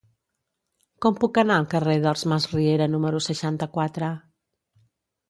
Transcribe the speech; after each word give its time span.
Com 1.05 1.19
puc 1.19 1.35
anar 1.41 1.57
al 1.61 1.67
carrer 1.73 1.97
dels 2.05 2.23
Masriera 2.31 2.87
número 2.95 3.21
seixanta-quatre? 3.27 4.11